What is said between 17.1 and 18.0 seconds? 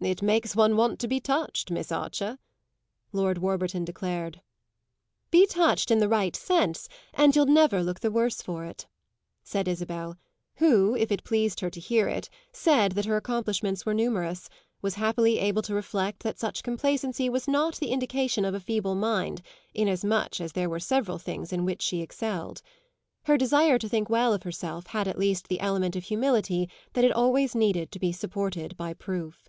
was not the